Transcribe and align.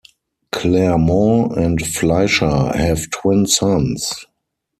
Claremont 0.51 1.55
and 1.59 1.79
Fleisher 1.85 2.71
have 2.75 3.07
twin 3.11 3.45
sons. 3.45 4.25